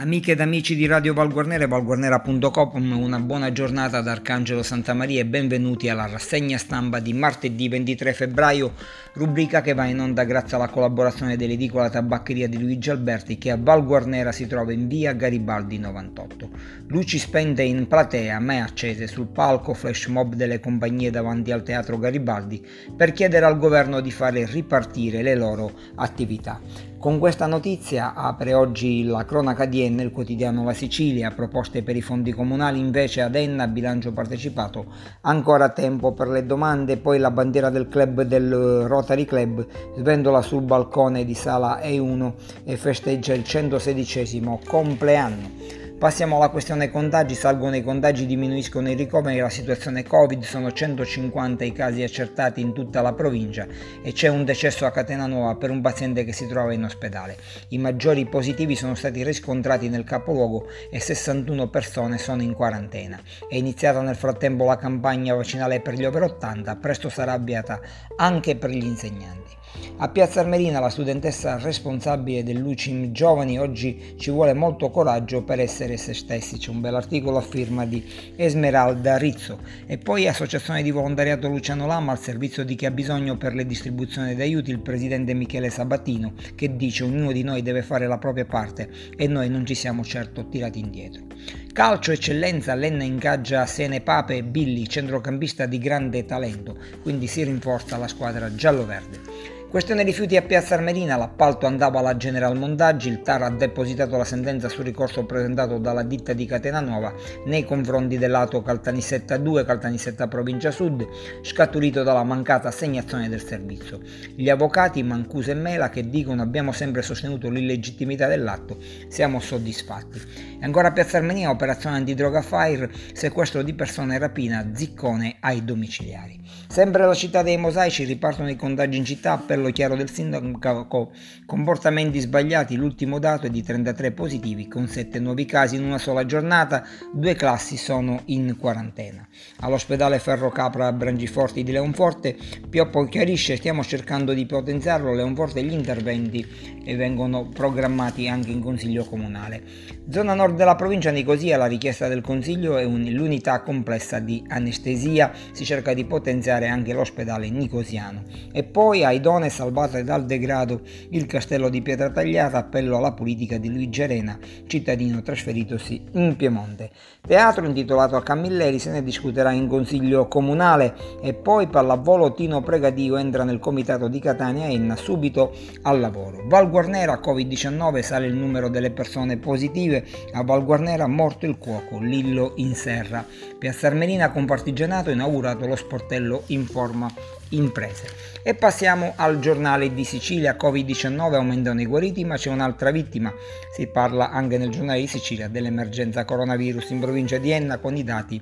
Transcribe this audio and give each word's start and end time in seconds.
Amiche 0.00 0.32
ed 0.32 0.40
amici 0.40 0.76
di 0.76 0.86
Radio 0.86 1.12
Valguarnera 1.12 1.64
e 1.64 1.66
valguarnera.com, 1.66 2.92
una 3.02 3.18
buona 3.18 3.52
giornata 3.52 4.00
da 4.00 4.12
Arcangelo 4.12 4.62
Santamaria 4.62 5.20
e 5.20 5.26
benvenuti 5.26 5.90
alla 5.90 6.06
rassegna 6.06 6.56
stampa 6.56 7.00
di 7.00 7.12
martedì 7.12 7.68
23 7.68 8.14
febbraio, 8.14 8.72
rubrica 9.12 9.60
che 9.60 9.74
va 9.74 9.84
in 9.84 10.00
onda 10.00 10.24
grazie 10.24 10.56
alla 10.56 10.70
collaborazione 10.70 11.36
dell'edicola 11.36 11.90
tabaccheria 11.90 12.48
di 12.48 12.58
Luigi 12.58 12.88
Alberti 12.88 13.36
che 13.36 13.50
a 13.50 13.58
Valguarnera 13.60 14.32
si 14.32 14.46
trova 14.46 14.72
in 14.72 14.88
via 14.88 15.12
Garibaldi 15.12 15.78
98. 15.78 16.48
Luci 16.86 17.18
spente 17.18 17.60
in 17.60 17.86
platea, 17.86 18.40
me 18.40 18.62
accese 18.62 19.06
sul 19.06 19.26
palco 19.26 19.74
flash 19.74 20.06
mob 20.06 20.32
delle 20.32 20.60
compagnie 20.60 21.10
davanti 21.10 21.52
al 21.52 21.62
teatro 21.62 21.98
Garibaldi 21.98 22.66
per 22.96 23.12
chiedere 23.12 23.44
al 23.44 23.58
governo 23.58 24.00
di 24.00 24.10
fare 24.10 24.46
ripartire 24.46 25.20
le 25.20 25.34
loro 25.34 25.70
attività. 25.96 26.89
Con 27.00 27.18
questa 27.18 27.46
notizia 27.46 28.12
apre 28.12 28.52
oggi 28.52 29.04
la 29.04 29.24
cronaca 29.24 29.64
di 29.64 29.80
Enna, 29.80 30.02
il 30.02 30.10
quotidiano 30.10 30.64
La 30.64 30.74
Sicilia, 30.74 31.30
proposte 31.30 31.82
per 31.82 31.96
i 31.96 32.02
fondi 32.02 32.30
comunali 32.30 32.78
invece 32.78 33.22
ad 33.22 33.36
Enna, 33.36 33.66
bilancio 33.68 34.12
partecipato, 34.12 34.84
ancora 35.22 35.70
tempo 35.70 36.12
per 36.12 36.28
le 36.28 36.44
domande, 36.44 36.98
poi 36.98 37.18
la 37.18 37.30
bandiera 37.30 37.70
del 37.70 37.88
club 37.88 38.20
del 38.20 38.84
Rotary 38.86 39.24
Club 39.24 39.66
svendola 39.96 40.42
sul 40.42 40.60
balcone 40.60 41.24
di 41.24 41.32
sala 41.32 41.80
E1 41.80 42.32
e 42.64 42.76
festeggia 42.76 43.32
il 43.32 43.44
116 43.44 44.42
compleanno. 44.66 45.88
Passiamo 46.00 46.36
alla 46.36 46.48
questione 46.48 46.90
contagi, 46.90 47.34
salgono 47.34 47.76
i 47.76 47.84
contagi, 47.84 48.24
diminuiscono 48.24 48.88
i 48.88 48.94
ricoveri, 48.94 49.40
la 49.40 49.50
situazione 49.50 50.02
Covid, 50.02 50.42
sono 50.44 50.72
150 50.72 51.62
i 51.62 51.72
casi 51.72 52.02
accertati 52.02 52.62
in 52.62 52.72
tutta 52.72 53.02
la 53.02 53.12
provincia 53.12 53.66
e 54.02 54.10
c'è 54.12 54.28
un 54.28 54.46
decesso 54.46 54.86
a 54.86 54.92
Catena 54.92 55.26
Nuova 55.26 55.56
per 55.56 55.68
un 55.68 55.82
paziente 55.82 56.24
che 56.24 56.32
si 56.32 56.46
trova 56.46 56.72
in 56.72 56.84
ospedale. 56.84 57.36
I 57.68 57.76
maggiori 57.76 58.24
positivi 58.24 58.76
sono 58.76 58.94
stati 58.94 59.22
riscontrati 59.22 59.90
nel 59.90 60.04
capoluogo 60.04 60.68
e 60.90 60.98
61 61.00 61.68
persone 61.68 62.16
sono 62.16 62.40
in 62.40 62.54
quarantena. 62.54 63.20
È 63.46 63.56
iniziata 63.56 64.00
nel 64.00 64.16
frattempo 64.16 64.64
la 64.64 64.78
campagna 64.78 65.34
vaccinale 65.34 65.82
per 65.82 65.92
gli 65.92 66.06
over 66.06 66.22
80, 66.22 66.76
presto 66.76 67.10
sarà 67.10 67.32
avviata 67.32 67.78
anche 68.16 68.56
per 68.56 68.70
gli 68.70 68.86
insegnanti. 68.86 69.59
A 70.02 70.08
Piazza 70.08 70.40
Armerina 70.40 70.80
la 70.80 70.88
studentessa 70.88 71.58
responsabile 71.58 72.42
dell'UCIM 72.42 73.12
Giovani 73.12 73.58
oggi 73.58 74.14
ci 74.16 74.30
vuole 74.30 74.54
molto 74.54 74.88
coraggio 74.90 75.42
per 75.44 75.60
essere 75.60 75.96
se 75.98 76.14
stessi. 76.14 76.56
C'è 76.56 76.70
un 76.70 76.80
bel 76.80 76.94
articolo 76.94 77.36
a 77.36 77.42
firma 77.42 77.84
di 77.84 78.02
Esmeralda 78.34 79.18
Rizzo. 79.18 79.58
E 79.86 79.98
poi 79.98 80.26
Associazione 80.26 80.82
di 80.82 80.90
Volontariato 80.90 81.48
Luciano 81.48 81.86
Lama 81.86 82.12
al 82.12 82.18
servizio 82.18 82.64
di 82.64 82.76
chi 82.76 82.86
ha 82.86 82.90
bisogno 82.90 83.36
per 83.36 83.54
le 83.54 83.66
distribuzioni 83.66 84.34
di 84.34 84.40
aiuti, 84.40 84.70
il 84.70 84.80
presidente 84.80 85.34
Michele 85.34 85.68
Sabatino 85.68 86.32
che 86.54 86.76
dice 86.76 87.04
ognuno 87.04 87.30
di 87.32 87.42
noi 87.42 87.62
deve 87.62 87.82
fare 87.82 88.06
la 88.06 88.18
propria 88.18 88.46
parte 88.46 88.88
e 89.16 89.26
noi 89.26 89.50
non 89.50 89.66
ci 89.66 89.74
siamo 89.74 90.02
certo 90.02 90.48
tirati 90.48 90.78
indietro. 90.78 91.24
Calcio 91.72 92.10
eccellenza, 92.10 92.74
Lenna 92.74 93.04
ingaggia 93.04 93.64
Sene 93.66 94.00
Pape 94.00 94.38
e 94.38 94.44
Billy, 94.44 94.86
centrocampista 94.86 95.66
di 95.66 95.78
grande 95.78 96.24
talento, 96.24 96.76
quindi 97.02 97.26
si 97.26 97.44
rinforza 97.44 97.96
la 97.96 98.08
squadra 98.08 98.54
giallo-verde. 98.54 99.59
Questione 99.70 100.02
rifiuti 100.02 100.36
a 100.36 100.42
Piazza 100.42 100.74
Armerina, 100.74 101.16
l'appalto 101.16 101.64
andava 101.64 102.00
alla 102.00 102.16
General 102.16 102.58
Mondaggi, 102.58 103.08
il 103.08 103.22
TAR 103.22 103.42
ha 103.42 103.50
depositato 103.50 104.16
la 104.16 104.24
sentenza 104.24 104.68
sul 104.68 104.84
ricorso 104.84 105.24
presentato 105.26 105.78
dalla 105.78 106.02
ditta 106.02 106.32
di 106.32 106.44
Catena 106.44 106.80
Nuova 106.80 107.14
nei 107.44 107.64
confronti 107.64 108.18
dell'ato 108.18 108.62
Caltanissetta 108.62 109.36
2, 109.36 109.64
Caltanissetta 109.64 110.26
Provincia 110.26 110.72
Sud, 110.72 111.06
scaturito 111.42 112.02
dalla 112.02 112.24
mancata 112.24 112.66
assegnazione 112.66 113.28
del 113.28 113.44
servizio. 113.44 114.00
Gli 114.34 114.48
avvocati 114.48 115.04
Mancuso 115.04 115.52
e 115.52 115.54
Mela 115.54 115.88
che 115.88 116.10
dicono 116.10 116.42
abbiamo 116.42 116.72
sempre 116.72 117.02
sostenuto 117.02 117.48
l'illegittimità 117.48 118.26
dell'atto, 118.26 118.76
siamo 119.06 119.38
soddisfatti. 119.38 120.20
E 120.60 120.64
ancora 120.64 120.88
a 120.88 120.92
Piazza 120.92 121.18
Armerina, 121.18 121.48
operazione 121.48 121.94
antidroga 121.94 122.42
Fire, 122.42 122.90
sequestro 123.12 123.62
di 123.62 123.74
persone 123.74 124.18
rapina, 124.18 124.72
ziccone 124.74 125.36
ai 125.38 125.64
domiciliari. 125.64 126.40
Sempre 126.66 127.06
la 127.06 127.14
città 127.14 127.42
dei 127.42 127.56
mosaici 127.56 128.02
ripartono 128.02 128.50
i 128.50 128.56
contagi 128.56 128.98
in 128.98 129.04
città 129.04 129.36
per 129.36 129.58
appello 129.60 129.70
chiaro 129.70 129.94
del 129.94 130.10
sindaco, 130.10 131.12
comportamenti 131.44 132.18
sbagliati, 132.18 132.76
l'ultimo 132.76 133.18
dato 133.18 133.46
è 133.46 133.50
di 133.50 133.62
33 133.62 134.12
positivi 134.12 134.66
con 134.66 134.88
7 134.88 135.18
nuovi 135.20 135.44
casi 135.44 135.76
in 135.76 135.84
una 135.84 135.98
sola 135.98 136.24
giornata, 136.24 136.84
due 137.12 137.34
classi 137.34 137.76
sono 137.76 138.22
in 138.26 138.56
quarantena. 138.58 139.26
All'ospedale 139.60 140.18
Ferro 140.18 140.50
Capra 140.50 140.90
Brangiforti 140.92 141.62
di 141.62 141.72
Leonforte, 141.72 142.36
Pioppo 142.68 143.04
chiarisce 143.04 143.56
stiamo 143.56 143.84
cercando 143.84 144.32
di 144.32 144.46
potenziarlo, 144.46 145.12
Leonforte 145.12 145.62
gli 145.62 145.72
interventi 145.72 146.78
vengono 146.96 147.48
programmati 147.48 148.28
anche 148.28 148.50
in 148.50 148.60
consiglio 148.60 149.04
comunale. 149.04 149.62
Zona 150.08 150.34
nord 150.34 150.56
della 150.56 150.74
provincia 150.74 151.10
Nicosia, 151.10 151.56
la 151.56 151.66
richiesta 151.66 152.08
del 152.08 152.20
consiglio 152.20 152.78
è 152.78 152.84
un, 152.84 153.04
l'unità 153.10 153.60
complessa 153.60 154.18
di 154.18 154.42
anestesia, 154.48 155.30
si 155.52 155.64
cerca 155.64 155.94
di 155.94 156.04
potenziare 156.04 156.68
anche 156.68 156.92
l'ospedale 156.92 157.48
nicosiano. 157.48 158.24
E 158.52 158.64
poi 158.64 159.04
a 159.04 159.12
Idone 159.12 159.49
salvate 159.50 160.04
dal 160.04 160.24
degrado 160.24 160.80
il 161.10 161.26
castello 161.26 161.68
di 161.68 161.82
Pietra 161.82 162.10
Tagliata, 162.10 162.58
appello 162.58 162.96
alla 162.96 163.12
politica 163.12 163.58
di 163.58 163.68
Luigi 163.68 164.02
Arena, 164.02 164.38
cittadino 164.66 165.20
trasferitosi 165.20 166.02
in 166.12 166.36
Piemonte. 166.36 166.90
Teatro 167.20 167.66
intitolato 167.66 168.16
a 168.16 168.22
Camilleri 168.22 168.78
se 168.78 168.90
ne 168.90 169.02
discuterà 169.02 169.52
in 169.52 169.68
consiglio 169.68 170.26
comunale 170.26 170.94
e 171.20 171.34
poi 171.34 171.66
pallavolo 171.66 172.32
Tino 172.32 172.62
Pregadio 172.62 173.16
entra 173.16 173.44
nel 173.44 173.58
comitato 173.58 174.08
di 174.08 174.20
Catania 174.20 174.66
e 174.66 174.74
Enna 174.74 174.96
subito 174.96 175.52
al 175.82 176.00
lavoro. 176.00 176.44
Val 176.46 176.70
Guarnera 176.70 177.20
Covid-19 177.22 178.00
sale 178.00 178.26
il 178.26 178.34
numero 178.34 178.68
delle 178.68 178.90
persone 178.90 179.36
positive, 179.36 180.04
a 180.32 180.42
Val 180.42 180.64
Guarnera 180.64 181.06
morto 181.06 181.44
il 181.46 181.58
cuoco, 181.58 181.98
Lillo 181.98 182.52
in 182.56 182.74
serra. 182.74 183.24
Piazza 183.58 183.88
Armerina 183.88 184.30
con 184.30 184.46
partigianato 184.46 185.10
inaugurato 185.10 185.66
lo 185.66 185.76
sportello 185.76 186.44
in 186.46 186.64
forma 186.64 187.10
imprese. 187.50 188.06
E 188.42 188.54
passiamo 188.54 189.12
al 189.16 189.39
giornale 189.40 189.92
di 189.92 190.04
Sicilia, 190.04 190.56
Covid-19 190.56 191.34
aumentano 191.34 191.80
i 191.80 191.86
guariti 191.86 192.24
ma 192.24 192.36
c'è 192.36 192.50
un'altra 192.50 192.90
vittima, 192.90 193.32
si 193.74 193.86
parla 193.88 194.30
anche 194.30 194.58
nel 194.58 194.70
giornale 194.70 195.00
di 195.00 195.06
Sicilia 195.06 195.48
dell'emergenza 195.48 196.24
coronavirus 196.24 196.90
in 196.90 197.00
provincia 197.00 197.38
di 197.38 197.50
Enna 197.50 197.78
con 197.78 197.96
i 197.96 198.04
dati 198.04 198.40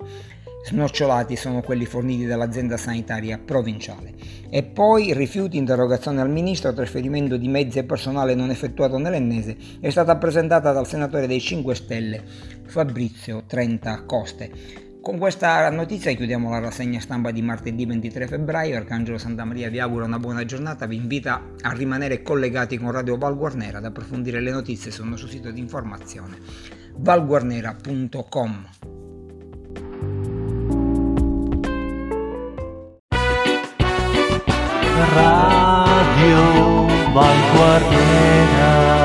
snocciolati 0.65 1.37
sono 1.37 1.63
quelli 1.63 1.87
forniti 1.87 2.27
dall'azienda 2.27 2.77
sanitaria 2.77 3.39
provinciale. 3.39 4.13
E 4.51 4.63
poi 4.63 5.15
rifiuti, 5.15 5.57
interrogazione 5.57 6.21
al 6.21 6.31
ministro, 6.31 6.73
trasferimento 6.73 7.37
di 7.37 7.49
mezzi 7.49 7.79
e 7.79 7.85
personale 7.85 8.35
non 8.35 8.51
effettuato 8.51 8.99
nell'ennese 8.99 9.57
è 9.81 9.91
stata 9.91 10.17
presentata 10.17 10.73
dal 10.73 10.87
senatore 10.87 11.27
dei 11.27 11.41
5 11.41 11.75
Stelle 11.75 12.23
Fabrizio 12.67 13.45
Trenta 13.47 14.03
Coste. 14.05 14.88
Con 15.01 15.17
questa 15.17 15.71
notizia 15.71 16.13
chiudiamo 16.13 16.51
la 16.51 16.59
rassegna 16.59 17.01
stampa 17.01 17.31
di 17.31 17.41
martedì 17.41 17.87
23 17.87 18.27
febbraio. 18.27 18.77
Arcangelo 18.77 19.17
Santa 19.17 19.45
Maria 19.45 19.71
vi 19.71 19.79
augura 19.79 20.05
una 20.05 20.19
buona 20.19 20.45
giornata, 20.45 20.87
vi 20.87 20.97
invita 20.97 21.53
a 21.63 21.73
rimanere 21.73 22.23
collegati 22.23 22.77
con 22.77 22.91
Radio 22.91 23.17
Val 23.17 23.37
Guarnera 23.37 23.79
ad 23.79 23.85
approfondire 23.85 24.41
le 24.41 24.51
notizie 24.51 24.91
sul 24.91 25.07
nostro 25.07 25.29
sito 25.29 25.51
di 25.51 25.61
informazione 25.61 26.39
valguarnera.com. 26.99 28.67
Radio 35.15 36.87
Val 37.13 37.37
Guarnera 37.55 38.98